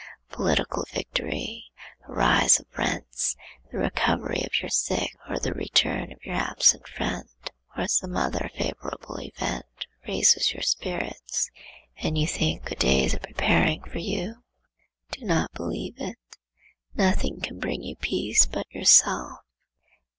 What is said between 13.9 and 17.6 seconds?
you. Do not believe it. Nothing can